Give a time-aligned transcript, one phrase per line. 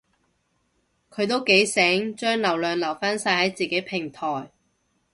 [1.11, 4.49] 佢都幾醒，將流量留返晒喺自己平台